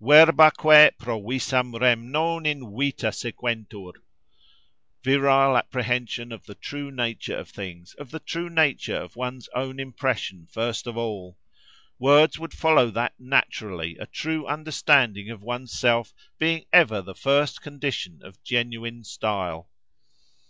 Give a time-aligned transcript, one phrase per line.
[0.00, 3.92] Verbaque provisam rem non invita sequentur:+
[5.04, 9.78] Virile apprehension of the true nature of things, of the true nature of one's own
[9.78, 16.64] impression, first of all!—words would follow that naturally, a true understanding of one's self being
[16.72, 19.68] ever the first condition of genuine style.